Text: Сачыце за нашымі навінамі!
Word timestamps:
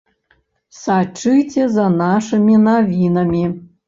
Сачыце 0.77 1.65
за 1.73 1.85
нашымі 1.97 2.55
навінамі! 2.65 3.43